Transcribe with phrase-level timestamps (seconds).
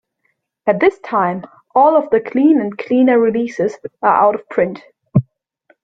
[0.65, 1.45] At this time,
[1.75, 4.79] all of the Cleen and Cleaner releases are out of print.